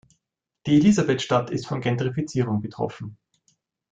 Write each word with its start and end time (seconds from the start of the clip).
Die 0.65 0.77
Elisabethstadt 0.77 1.51
ist 1.51 1.67
von 1.67 1.79
Gentrifizierung 1.79 2.59
betroffen. 2.59 3.19